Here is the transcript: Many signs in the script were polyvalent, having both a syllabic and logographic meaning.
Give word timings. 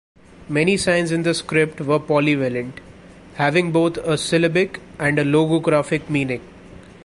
Many 0.49 0.77
signs 0.77 1.11
in 1.11 1.21
the 1.21 1.35
script 1.35 1.79
were 1.79 1.99
polyvalent, 1.99 2.79
having 3.35 3.71
both 3.71 3.97
a 3.97 4.17
syllabic 4.17 4.81
and 4.97 5.19
logographic 5.19 6.09
meaning. 6.09 6.41